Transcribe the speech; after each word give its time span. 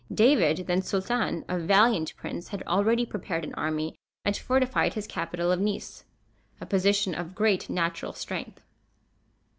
David, 0.11 0.65
then 0.65 0.81
Sultan, 0.81 1.45
a 1.47 1.59
valiant 1.59 2.15
prince, 2.17 2.47
had 2.47 2.63
already 2.63 3.05
prepared 3.05 3.43
an 3.43 3.53
army, 3.53 3.99
and 4.25 4.35
fortified 4.35 4.95
his 4.95 5.05
capital 5.05 5.51
of 5.51 5.59
Nice, 5.59 6.05
a 6.59 6.65
position 6.65 7.13
of 7.13 7.35
great 7.35 7.69
natural 7.69 8.13
strength. 8.13 8.63